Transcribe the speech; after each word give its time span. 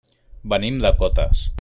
Venim 0.53 0.81
de 0.87 0.95
Cotes. 1.03 1.49